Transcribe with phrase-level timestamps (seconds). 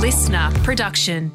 [0.00, 1.30] listener production.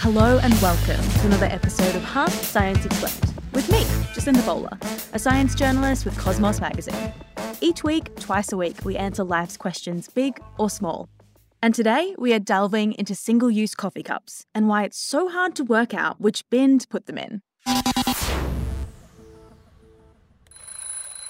[0.00, 4.78] Hello and welcome to another episode of Huh Science Explained with me, Jacinta Bowler,
[5.14, 7.14] a science journalist with Cosmos Magazine.
[7.62, 11.08] Each week, twice a week, we answer life's questions, big or small.
[11.62, 15.54] And today, we are delving into single use coffee cups and why it's so hard
[15.56, 17.40] to work out which bin to put them in.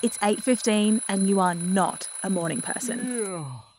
[0.06, 2.98] It's 8:15 and you are not a morning person.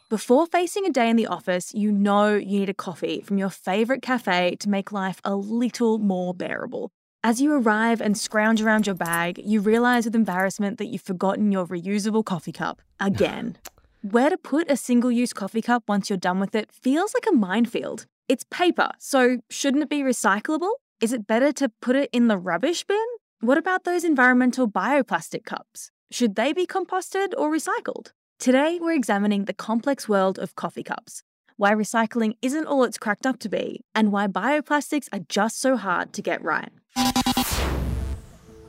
[0.10, 3.50] Before facing a day in the office, you know you need a coffee from your
[3.50, 6.92] favorite cafe to make life a little more bearable.
[7.24, 11.54] As you arrive and scrounge around your bag, you realize with embarrassment that you've forgotten
[11.54, 13.58] your reusable coffee cup again.
[14.02, 17.26] Where to put a single use coffee cup once you're done with it feels like
[17.26, 18.06] a minefield.
[18.28, 20.74] It's paper, so shouldn't it be recyclable?
[21.00, 23.08] Is it better to put it in the rubbish bin?
[23.40, 25.92] What about those environmental bioplastic cups?
[26.10, 28.12] Should they be composted or recycled?
[28.40, 31.22] Today, we're examining the complex world of coffee cups,
[31.58, 35.76] why recycling isn't all it's cracked up to be, and why bioplastics are just so
[35.76, 36.72] hard to get right.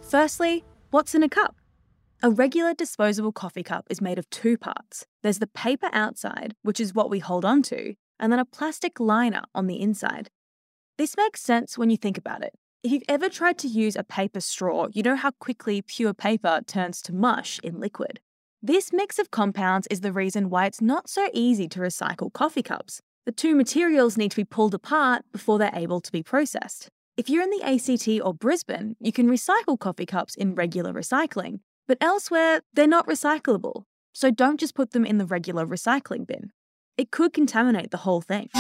[0.03, 1.55] Firstly, what's in a cup?
[2.25, 5.07] A regular disposable coffee cup is made of two parts.
[5.23, 8.99] There's the paper outside, which is what we hold on to, and then a plastic
[8.99, 10.29] liner on the inside.
[10.97, 12.55] This makes sense when you think about it.
[12.85, 16.61] If you've ever tried to use a paper straw, you know how quickly pure paper
[16.65, 18.21] turns to mush in liquid.
[18.63, 22.63] This mix of compounds is the reason why it's not so easy to recycle coffee
[22.63, 23.01] cups.
[23.27, 26.89] The two materials need to be pulled apart before they're able to be processed.
[27.17, 31.59] If you're in the ACT or Brisbane, you can recycle coffee cups in regular recycling,
[31.89, 33.87] but elsewhere, they're not recyclable.
[34.13, 36.53] So don't just put them in the regular recycling bin.
[36.97, 38.51] It could contaminate the whole thing.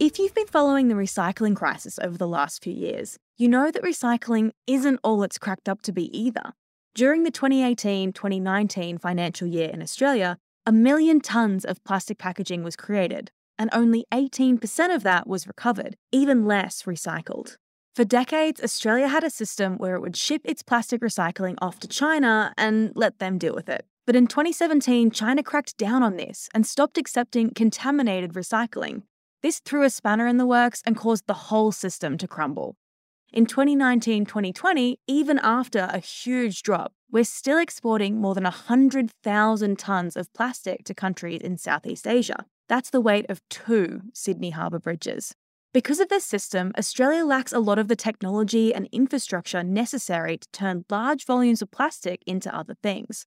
[0.00, 3.82] If you've been following the recycling crisis over the last few years, you know that
[3.82, 6.54] recycling isn't all it's cracked up to be either.
[6.94, 12.76] During the 2018 2019 financial year in Australia, a million tonnes of plastic packaging was
[12.76, 17.58] created, and only 18% of that was recovered, even less recycled.
[17.94, 21.86] For decades, Australia had a system where it would ship its plastic recycling off to
[21.86, 23.84] China and let them deal with it.
[24.06, 29.02] But in 2017, China cracked down on this and stopped accepting contaminated recycling.
[29.42, 32.76] This threw a spanner in the works and caused the whole system to crumble.
[33.32, 40.16] In 2019 2020, even after a huge drop, we're still exporting more than 100,000 tonnes
[40.16, 42.44] of plastic to countries in Southeast Asia.
[42.68, 45.34] That's the weight of two Sydney Harbour bridges.
[45.72, 50.48] Because of this system, Australia lacks a lot of the technology and infrastructure necessary to
[50.52, 53.24] turn large volumes of plastic into other things.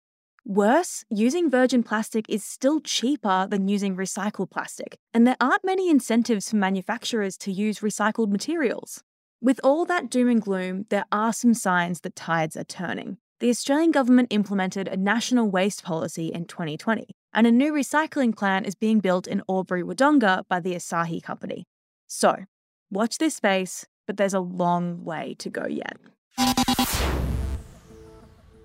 [0.48, 5.90] Worse, using virgin plastic is still cheaper than using recycled plastic, and there aren't many
[5.90, 9.02] incentives for manufacturers to use recycled materials.
[9.40, 13.16] With all that doom and gloom, there are some signs that tides are turning.
[13.40, 18.68] The Australian government implemented a national waste policy in 2020, and a new recycling plant
[18.68, 21.64] is being built in Albury Wodonga by the Asahi Company.
[22.06, 22.44] So,
[22.88, 25.96] watch this space, but there's a long way to go yet.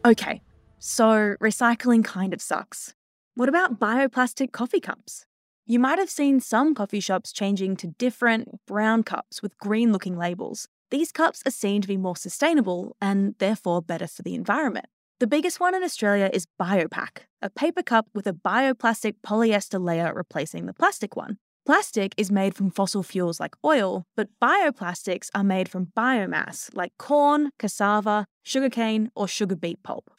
[0.05, 0.41] Okay,
[0.83, 2.95] so, recycling kind of sucks.
[3.35, 5.27] What about bioplastic coffee cups?
[5.67, 10.17] You might have seen some coffee shops changing to different brown cups with green looking
[10.17, 10.67] labels.
[10.89, 14.87] These cups are seen to be more sustainable and therefore better for the environment.
[15.19, 20.11] The biggest one in Australia is BioPak, a paper cup with a bioplastic polyester layer
[20.11, 21.37] replacing the plastic one.
[21.71, 26.91] Plastic is made from fossil fuels like oil, but bioplastics are made from biomass like
[26.97, 30.11] corn, cassava, sugarcane, or sugar beet pulp.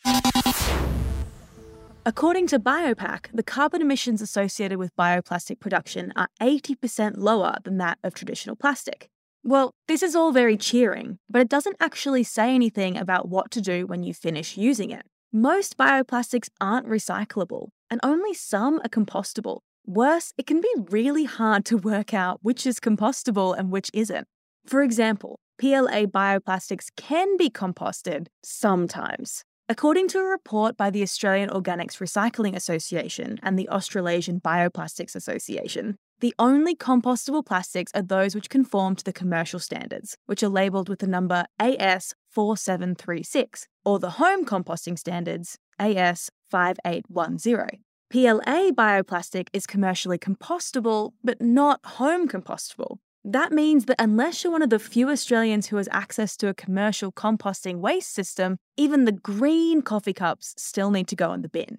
[2.06, 7.98] According to BioPak, the carbon emissions associated with bioplastic production are 80% lower than that
[8.02, 9.10] of traditional plastic.
[9.44, 13.60] Well, this is all very cheering, but it doesn't actually say anything about what to
[13.60, 15.04] do when you finish using it.
[15.30, 19.58] Most bioplastics aren't recyclable, and only some are compostable.
[19.86, 24.26] Worse, it can be really hard to work out which is compostable and which isn't.
[24.66, 31.48] For example, PLA bioplastics can be composted sometimes, According to a report by the Australian
[31.48, 38.50] Organics Recycling Association and the Australasian Bioplastics Association, the only compostable plastics are those which
[38.50, 44.44] conform to the commercial standards, which are labelled with the number AS4736, or the home
[44.44, 47.78] composting standards AS5810.
[48.12, 54.60] PLA bioplastic is commercially compostable, but not home compostable, that means that unless you're one
[54.60, 59.12] of the few Australians who has access to a commercial composting waste system, even the
[59.12, 61.78] green coffee cups still need to go in the bin.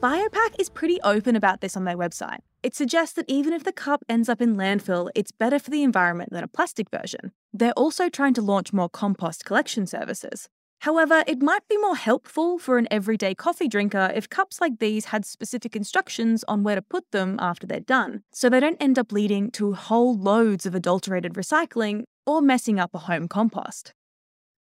[0.00, 2.38] BioPak is pretty open about this on their website.
[2.62, 5.82] It suggests that even if the cup ends up in landfill, it's better for the
[5.82, 7.32] environment than a plastic version.
[7.52, 10.48] They're also trying to launch more compost collection services.
[10.80, 15.06] However, it might be more helpful for an everyday coffee drinker if cups like these
[15.06, 18.98] had specific instructions on where to put them after they're done, so they don't end
[18.98, 23.92] up leading to whole loads of adulterated recycling or messing up a home compost.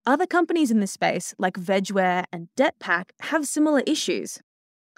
[0.03, 4.39] Other companies in this space, like Vegware and Detpak, have similar issues.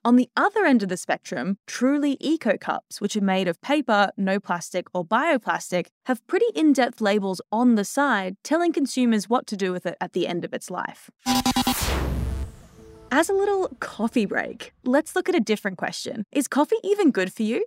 [0.06, 4.12] On the other end of the spectrum, truly eco cups, which are made of paper,
[4.18, 9.48] no plastic, or bioplastic, have pretty in depth labels on the side telling consumers what
[9.48, 11.10] to do with it at the end of its life.
[13.14, 17.32] As a little coffee break, let's look at a different question Is coffee even good
[17.32, 17.66] for you?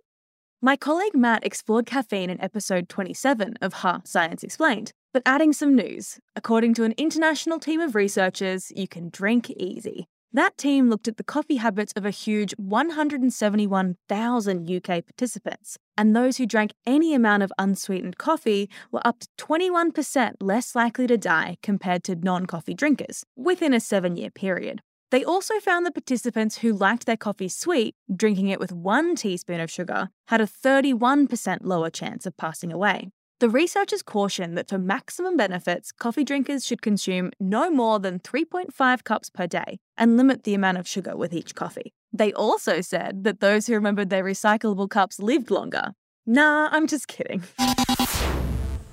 [0.60, 5.74] My colleague Matt explored caffeine in episode 27 of Huh Science Explained, but adding some
[5.74, 6.18] news.
[6.34, 10.06] According to an international team of researchers, you can drink easy.
[10.32, 16.36] That team looked at the coffee habits of a huge 171,000 UK participants, and those
[16.36, 21.56] who drank any amount of unsweetened coffee were up to 21% less likely to die
[21.62, 24.82] compared to non coffee drinkers within a seven year period.
[25.10, 29.60] They also found the participants who liked their coffee sweet, drinking it with one teaspoon
[29.60, 33.10] of sugar, had a 31% lower chance of passing away.
[33.38, 39.04] The researchers caution that for maximum benefits, coffee drinkers should consume no more than 3.5
[39.04, 41.92] cups per day and limit the amount of sugar with each coffee.
[42.14, 45.92] They also said that those who remembered their recyclable cups lived longer.
[46.24, 47.42] Nah, I'm just kidding.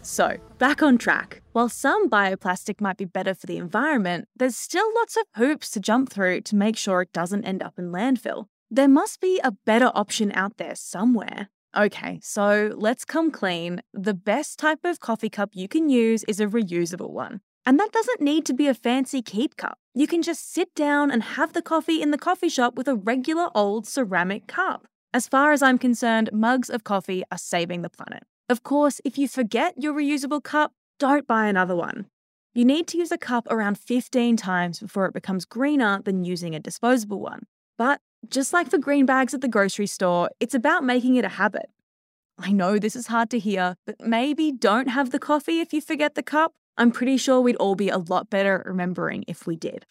[0.01, 1.41] So, back on track.
[1.53, 5.79] While some bioplastic might be better for the environment, there's still lots of hoops to
[5.79, 8.47] jump through to make sure it doesn't end up in landfill.
[8.69, 11.47] There must be a better option out there somewhere.
[11.75, 13.81] Okay, so let's come clean.
[13.93, 17.41] The best type of coffee cup you can use is a reusable one.
[17.65, 19.79] And that doesn't need to be a fancy keep cup.
[19.95, 22.95] You can just sit down and have the coffee in the coffee shop with a
[22.95, 24.85] regular old ceramic cup.
[25.13, 28.23] As far as I'm concerned, mugs of coffee are saving the planet.
[28.49, 32.05] Of course, if you forget your reusable cup, don't buy another one.
[32.53, 36.53] You need to use a cup around 15 times before it becomes greener than using
[36.53, 37.47] a disposable one.
[37.79, 37.99] But
[38.29, 41.69] just like for green bags at the grocery store, it's about making it a habit.
[42.37, 45.81] I know this is hard to hear, but maybe don't have the coffee if you
[45.81, 46.53] forget the cup.
[46.77, 49.85] I'm pretty sure we'd all be a lot better at remembering if we did.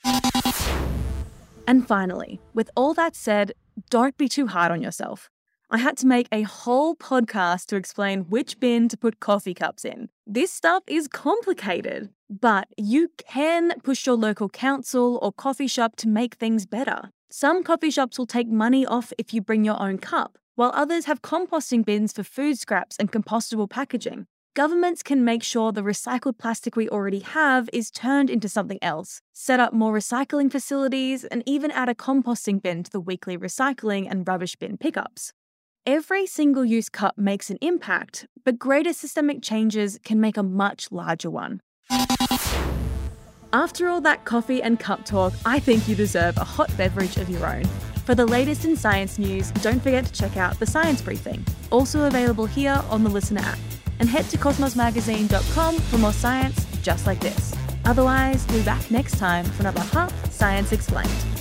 [1.67, 3.53] And finally, with all that said,
[3.89, 5.31] don't be too hard on yourself.
[5.71, 9.85] I had to make a whole podcast to explain which bin to put coffee cups
[9.85, 10.11] in.
[10.27, 16.09] This stuff is complicated, but you can push your local council or coffee shop to
[16.09, 17.11] make things better.
[17.35, 21.07] Some coffee shops will take money off if you bring your own cup, while others
[21.07, 24.27] have composting bins for food scraps and compostable packaging.
[24.55, 29.23] Governments can make sure the recycled plastic we already have is turned into something else,
[29.33, 34.07] set up more recycling facilities, and even add a composting bin to the weekly recycling
[34.11, 35.33] and rubbish bin pickups.
[35.87, 40.93] Every single use cup makes an impact, but greater systemic changes can make a much
[40.93, 41.63] larger one.
[43.55, 47.29] After all that coffee and cup talk, I think you deserve a hot beverage of
[47.29, 47.65] your own.
[48.07, 52.07] For the latest in science news, don't forget to check out the Science Briefing, also
[52.07, 53.59] available here on the Listener app.
[54.01, 57.55] And head to cosmosmagazine.com for more science just like this.
[57.85, 61.32] Otherwise, we'll be back next time for another Huh Science Explained.